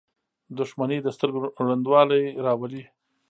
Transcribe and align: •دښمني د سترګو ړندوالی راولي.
•دښمني 0.57 0.97
د 1.01 1.07
سترګو 1.15 1.39
ړندوالی 1.67 2.23
راولي. 2.45 2.83